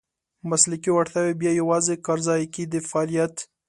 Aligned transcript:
مسلکي 0.49 0.89
وړتیاوې 0.93 1.33
بیا 1.41 1.51
یوازې 1.61 1.93
کارځای 2.05 2.43
کې 2.53 2.63
د 2.73 2.75
فعالیت. 2.89 3.35